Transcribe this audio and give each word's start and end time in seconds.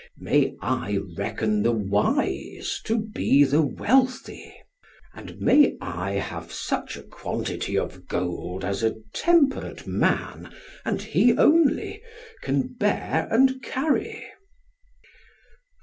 May 0.17 0.55
I 0.63 0.97
reckon 1.15 1.61
the 1.61 1.71
wise 1.73 2.81
to 2.85 2.97
be 2.97 3.43
the 3.43 3.61
wealthy, 3.61 4.51
and 5.13 5.39
may 5.39 5.77
I 5.79 6.13
have 6.13 6.51
such 6.51 6.97
a 6.97 7.03
quantity 7.03 7.77
of 7.77 8.07
gold 8.07 8.65
as 8.65 8.81
a 8.81 8.95
temperate 9.13 9.85
man 9.85 10.51
and 10.85 11.03
he 11.03 11.37
only 11.37 12.01
can 12.41 12.73
bear 12.79 13.27
and 13.29 13.61
carry. 13.61 14.25